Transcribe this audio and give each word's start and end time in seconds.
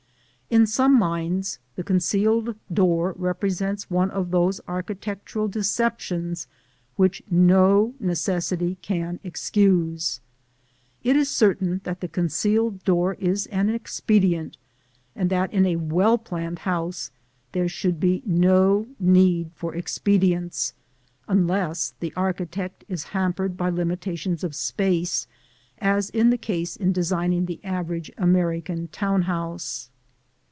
To 0.51 0.65
some 0.65 0.99
minds 0.99 1.59
the 1.77 1.83
concealed 1.85 2.57
door 2.73 3.13
represents 3.17 3.89
one 3.89 4.11
of 4.11 4.31
those 4.31 4.59
architectural 4.67 5.47
deceptions 5.47 6.45
which 6.97 7.23
no 7.31 7.93
necessity 8.01 8.75
can 8.81 9.21
excuse. 9.23 10.19
It 11.05 11.15
is 11.15 11.29
certain 11.29 11.79
that 11.85 12.01
the 12.01 12.09
concealed 12.09 12.83
door 12.83 13.13
is 13.13 13.45
an 13.45 13.69
expedient, 13.69 14.57
and 15.15 15.29
that 15.29 15.53
in 15.53 15.65
a 15.65 15.77
well 15.77 16.17
planned 16.17 16.59
house 16.59 17.11
there 17.53 17.69
should 17.69 17.97
be 17.97 18.21
no 18.25 18.87
need 18.99 19.51
for 19.55 19.73
expedients, 19.73 20.73
unless 21.29 21.93
the 22.01 22.13
architect 22.17 22.83
is 22.89 23.05
hampered 23.15 23.55
by 23.55 23.69
limitations 23.69 24.43
of 24.43 24.53
space, 24.53 25.27
as 25.77 26.09
is 26.09 26.29
the 26.29 26.37
case 26.37 26.75
in 26.75 26.91
designing 26.91 27.45
the 27.45 27.61
average 27.63 28.11
American 28.17 28.89
town 28.89 29.21
house. 29.21 29.87